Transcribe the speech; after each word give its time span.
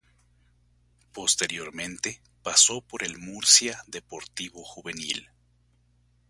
Posteriormente 1.13 2.23
pasó 2.41 2.81
por 2.81 3.03
el 3.03 3.19
Murcia 3.19 3.83
Deportivo 3.85 4.63
juvenil. 4.63 5.29